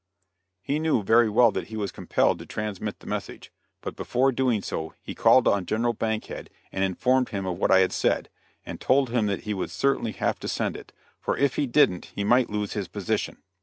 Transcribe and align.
He 0.63 0.79
knew 0.79 1.03
very 1.03 1.29
well 1.29 1.51
that 1.51 1.67
he 1.67 1.77
was 1.77 1.91
compelled 1.91 2.39
to 2.39 2.47
transmit 2.47 3.01
the 3.01 3.05
message, 3.05 3.51
but 3.81 3.95
before 3.95 4.31
doing 4.31 4.63
so 4.63 4.95
he 4.99 5.13
called 5.13 5.47
on 5.47 5.67
General 5.67 5.93
Bankhead 5.93 6.49
and 6.71 6.83
informed 6.83 7.29
him 7.29 7.45
of 7.45 7.59
what 7.59 7.69
I 7.69 7.81
had 7.81 7.91
said, 7.93 8.27
and 8.65 8.81
told 8.81 9.11
him 9.11 9.27
that 9.27 9.43
he 9.43 9.53
would 9.53 9.69
certainly 9.69 10.13
have 10.13 10.39
to 10.39 10.47
send 10.47 10.75
it, 10.75 10.91
for 11.19 11.37
if 11.37 11.55
he 11.55 11.67
didn't 11.67 12.05
he 12.05 12.23
might 12.23 12.49
lose 12.49 12.73
his 12.73 12.87
position. 12.87 13.43